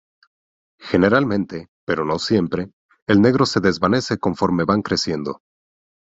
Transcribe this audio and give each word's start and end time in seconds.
Generalmente, 0.79 1.67
pero 1.85 2.05
no 2.05 2.17
siempre, 2.17 2.71
el 3.05 3.21
negro 3.21 3.45
se 3.45 3.59
desvanece 3.59 4.17
conforme 4.17 4.63
van 4.63 4.81
creciendo. 4.81 5.43